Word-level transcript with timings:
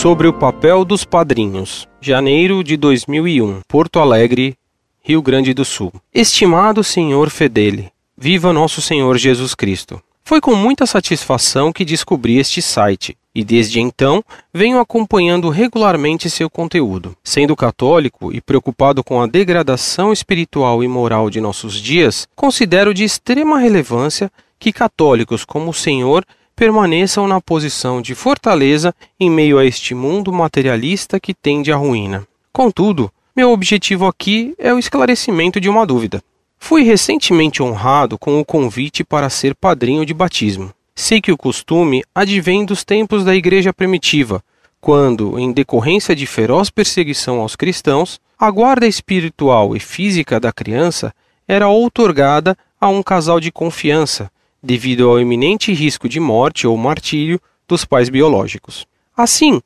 sobre 0.00 0.26
o 0.26 0.32
papel 0.32 0.82
dos 0.82 1.04
padrinhos. 1.04 1.86
Janeiro 2.00 2.64
de 2.64 2.74
2001, 2.74 3.60
Porto 3.68 3.98
Alegre, 3.98 4.56
Rio 5.02 5.20
Grande 5.20 5.52
do 5.52 5.62
Sul. 5.62 5.92
Estimado 6.14 6.82
Senhor 6.82 7.28
Fedele, 7.28 7.92
viva 8.16 8.50
nosso 8.50 8.80
Senhor 8.80 9.18
Jesus 9.18 9.54
Cristo. 9.54 10.00
Foi 10.24 10.40
com 10.40 10.54
muita 10.54 10.86
satisfação 10.86 11.70
que 11.70 11.84
descobri 11.84 12.38
este 12.38 12.62
site 12.62 13.14
e 13.34 13.44
desde 13.44 13.78
então 13.78 14.24
venho 14.54 14.80
acompanhando 14.80 15.50
regularmente 15.50 16.30
seu 16.30 16.48
conteúdo. 16.48 17.14
Sendo 17.22 17.54
católico 17.54 18.32
e 18.32 18.40
preocupado 18.40 19.04
com 19.04 19.20
a 19.20 19.26
degradação 19.26 20.14
espiritual 20.14 20.82
e 20.82 20.88
moral 20.88 21.28
de 21.28 21.42
nossos 21.42 21.74
dias, 21.74 22.26
considero 22.34 22.94
de 22.94 23.04
extrema 23.04 23.58
relevância 23.58 24.32
que 24.58 24.72
católicos 24.72 25.44
como 25.44 25.72
o 25.72 25.74
Senhor 25.74 26.24
permaneçam 26.60 27.26
na 27.26 27.40
posição 27.40 28.02
de 28.02 28.14
fortaleza 28.14 28.94
em 29.18 29.30
meio 29.30 29.58
a 29.58 29.64
este 29.64 29.94
mundo 29.94 30.30
materialista 30.30 31.18
que 31.18 31.32
tende 31.32 31.72
à 31.72 31.76
ruína. 31.76 32.28
Contudo, 32.52 33.10
meu 33.34 33.50
objetivo 33.50 34.06
aqui 34.06 34.54
é 34.58 34.70
o 34.70 34.78
esclarecimento 34.78 35.58
de 35.58 35.70
uma 35.70 35.86
dúvida. 35.86 36.22
Fui 36.58 36.82
recentemente 36.82 37.62
honrado 37.62 38.18
com 38.18 38.38
o 38.38 38.44
convite 38.44 39.02
para 39.02 39.30
ser 39.30 39.54
padrinho 39.54 40.04
de 40.04 40.12
batismo. 40.12 40.70
Sei 40.94 41.18
que 41.18 41.32
o 41.32 41.38
costume 41.38 42.04
advém 42.14 42.66
dos 42.66 42.84
tempos 42.84 43.24
da 43.24 43.34
Igreja 43.34 43.72
primitiva, 43.72 44.44
quando, 44.82 45.38
em 45.38 45.52
decorrência 45.52 46.14
de 46.14 46.26
feroz 46.26 46.68
perseguição 46.68 47.40
aos 47.40 47.56
cristãos, 47.56 48.20
a 48.38 48.50
guarda 48.50 48.86
espiritual 48.86 49.74
e 49.74 49.80
física 49.80 50.38
da 50.38 50.52
criança 50.52 51.14
era 51.48 51.68
outorgada 51.68 52.54
a 52.78 52.86
um 52.90 53.02
casal 53.02 53.40
de 53.40 53.50
confiança, 53.50 54.30
devido 54.62 55.08
ao 55.08 55.20
iminente 55.20 55.72
risco 55.72 56.08
de 56.08 56.20
morte 56.20 56.66
ou 56.66 56.76
martírio 56.76 57.40
dos 57.66 57.84
pais 57.84 58.08
biológicos. 58.08 58.86
Assim, 59.16 59.60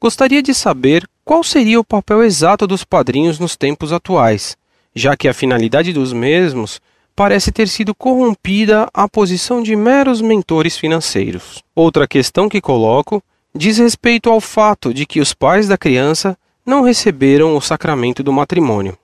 gostaria 0.00 0.42
de 0.42 0.54
saber 0.54 1.08
qual 1.24 1.42
seria 1.44 1.80
o 1.80 1.84
papel 1.84 2.22
exato 2.22 2.66
dos 2.66 2.84
padrinhos 2.84 3.38
nos 3.38 3.56
tempos 3.56 3.92
atuais, 3.92 4.56
já 4.94 5.16
que 5.16 5.28
a 5.28 5.34
finalidade 5.34 5.92
dos 5.92 6.12
mesmos 6.12 6.80
parece 7.14 7.50
ter 7.50 7.68
sido 7.68 7.94
corrompida 7.94 8.88
à 8.94 9.08
posição 9.08 9.62
de 9.62 9.74
meros 9.74 10.20
mentores 10.20 10.78
financeiros. 10.78 11.64
Outra 11.74 12.06
questão 12.06 12.48
que 12.48 12.60
coloco 12.60 13.22
diz 13.54 13.78
respeito 13.78 14.30
ao 14.30 14.40
fato 14.40 14.94
de 14.94 15.04
que 15.04 15.20
os 15.20 15.34
pais 15.34 15.66
da 15.66 15.76
criança 15.76 16.38
não 16.64 16.82
receberam 16.82 17.56
o 17.56 17.60
sacramento 17.60 18.22
do 18.22 18.32
matrimônio. 18.32 18.96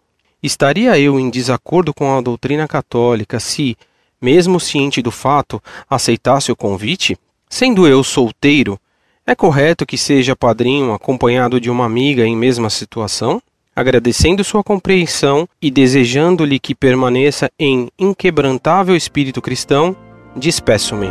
Estaria 0.42 0.98
eu 0.98 1.18
em 1.18 1.28
desacordo 1.28 1.92
com 1.92 2.16
a 2.16 2.20
doutrina 2.20 2.68
católica 2.68 3.40
se, 3.40 3.76
mesmo 4.24 4.58
ciente 4.58 5.02
do 5.02 5.10
fato, 5.10 5.62
aceitasse 5.88 6.50
o 6.50 6.56
convite? 6.56 7.18
Sendo 7.46 7.86
eu 7.86 8.02
solteiro, 8.02 8.80
é 9.26 9.34
correto 9.34 9.84
que 9.84 9.98
seja 9.98 10.34
padrinho 10.34 10.94
acompanhado 10.94 11.60
de 11.60 11.68
uma 11.68 11.84
amiga 11.84 12.24
em 12.24 12.34
mesma 12.34 12.70
situação? 12.70 13.42
Agradecendo 13.76 14.42
sua 14.42 14.64
compreensão 14.64 15.46
e 15.60 15.70
desejando-lhe 15.70 16.58
que 16.58 16.74
permaneça 16.74 17.50
em 17.58 17.90
inquebrantável 17.98 18.96
espírito 18.96 19.42
cristão, 19.42 19.94
despeço-me. 20.34 21.08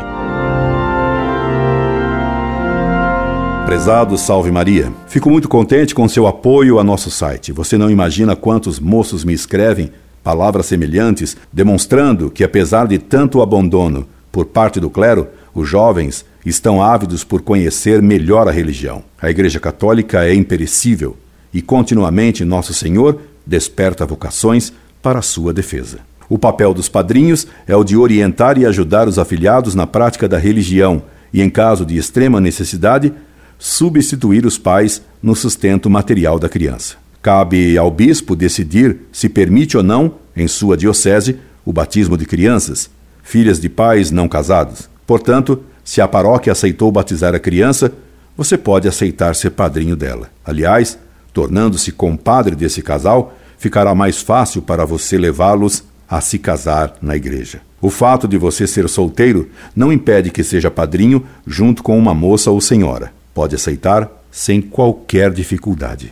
Prezado 3.68 4.18
Salve 4.18 4.52
Maria, 4.52 4.92
fico 5.08 5.30
muito 5.30 5.48
contente 5.48 5.94
com 5.94 6.08
seu 6.08 6.26
apoio 6.26 6.80
a 6.80 6.84
nosso 6.84 7.12
site. 7.12 7.52
Você 7.52 7.78
não 7.78 7.90
imagina 7.90 8.36
quantos 8.36 8.80
moços 8.80 9.24
me 9.24 9.34
escrevem 9.34 9.92
palavras 10.24 10.68
semelhantes, 10.68 11.36
demonstrando 11.52 12.32
que, 12.32 12.44
apesar 12.44 12.88
de 12.88 12.98
tanto 12.98 13.42
abandono 13.42 14.08
por 14.32 14.46
parte 14.46 14.80
do 14.80 14.90
clero, 14.90 15.28
os 15.54 15.68
jovens 15.68 16.26
estão 16.46 16.82
ávidos 16.82 17.24
por 17.24 17.42
conhecer 17.42 18.02
melhor 18.02 18.48
a 18.48 18.52
religião. 18.52 19.04
A 19.22 19.30
Igreja 19.30 19.60
Católica 19.60 20.26
é 20.26 20.34
imperecível 20.34 21.18
e 21.54 21.62
continuamente 21.62 22.44
Nosso 22.44 22.74
Senhor 22.74 23.20
desperta 23.46 24.06
vocações 24.06 24.74
para 25.02 25.20
a 25.20 25.22
sua 25.22 25.54
defesa. 25.54 26.00
O 26.30 26.40
papel 26.40 26.74
dos 26.74 26.90
padrinhos 26.90 27.46
é 27.68 27.76
o 27.76 27.84
de 27.84 27.96
orientar 27.98 28.58
e 28.58 28.66
ajudar 28.66 29.08
os 29.08 29.20
afiliados 29.20 29.76
na 29.76 29.86
prática 29.86 30.28
da 30.28 30.38
religião 30.38 31.04
e, 31.34 31.42
em 31.42 31.50
caso 31.50 31.86
de 31.86 31.98
extrema 31.98 32.40
necessidade, 32.40 33.14
substituir 33.60 34.46
os 34.46 34.58
pais 34.58 35.02
no 35.22 35.36
sustento 35.36 35.90
material 35.90 36.40
da 36.40 36.50
criança. 36.50 37.03
Cabe 37.24 37.78
ao 37.78 37.90
bispo 37.90 38.36
decidir 38.36 38.98
se 39.10 39.30
permite 39.30 39.78
ou 39.78 39.82
não, 39.82 40.16
em 40.36 40.46
sua 40.46 40.76
diocese, 40.76 41.40
o 41.64 41.72
batismo 41.72 42.18
de 42.18 42.26
crianças, 42.26 42.90
filhas 43.24 43.62
de 43.62 43.70
pais 43.70 44.12
não 44.12 44.28
casados. 44.28 44.90
Portanto, 45.08 45.64
se 45.86 46.02
a 46.02 46.08
paróquia 46.08 46.52
aceitou 46.52 46.92
batizar 46.92 47.34
a 47.34 47.40
criança, 47.40 47.94
você 48.36 48.58
pode 48.58 48.90
aceitar 48.90 49.36
ser 49.36 49.52
padrinho 49.52 49.96
dela. 49.96 50.30
Aliás, 50.44 51.00
tornando-se 51.32 51.94
compadre 51.94 52.58
desse 52.58 52.82
casal, 52.82 53.34
ficará 53.58 53.96
mais 53.96 54.22
fácil 54.22 54.62
para 54.62 54.84
você 54.84 55.18
levá-los 55.18 55.82
a 56.10 56.20
se 56.20 56.38
casar 56.38 56.98
na 57.02 57.16
igreja. 57.16 57.62
O 57.80 57.90
fato 57.90 58.28
de 58.28 58.38
você 58.38 58.68
ser 58.68 58.90
solteiro 58.90 59.50
não 59.74 59.94
impede 59.94 60.30
que 60.30 60.44
seja 60.44 60.70
padrinho 60.70 61.26
junto 61.48 61.84
com 61.84 61.98
uma 61.98 62.14
moça 62.14 62.52
ou 62.52 62.60
senhora. 62.60 63.14
Pode 63.34 63.56
aceitar 63.56 64.12
sem 64.30 64.62
qualquer 64.62 65.32
dificuldade. 65.32 66.12